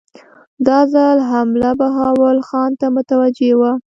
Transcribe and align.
دا 0.67 0.79
ځل 0.93 1.17
حمله 1.29 1.71
بهاول 1.79 2.37
خان 2.47 2.71
ته 2.79 2.85
متوجه 2.95 3.51
وه. 3.59 3.71